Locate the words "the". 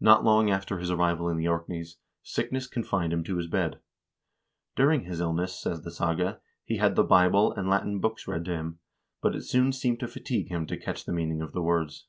1.38-1.48, 5.80-5.90, 6.94-7.02, 11.06-11.12, 11.52-11.62